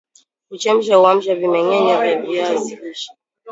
[0.49, 3.11] Kuchemsha huamsha vimengenya vya viazi lishe